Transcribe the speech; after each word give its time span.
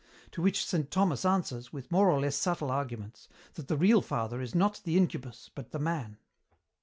To 0.31 0.41
which 0.41 0.65
Saint 0.65 0.89
Thomas 0.89 1.23
answers, 1.25 1.71
with 1.71 1.91
more 1.91 2.09
or 2.09 2.19
less 2.19 2.35
subtle 2.35 2.71
arguments, 2.71 3.29
that 3.53 3.67
the 3.67 3.77
real 3.77 4.01
father 4.01 4.41
is 4.41 4.55
not 4.55 4.81
the 4.83 4.97
incubus 4.97 5.51
but 5.53 5.69
the 5.69 5.77
man." 5.77 6.17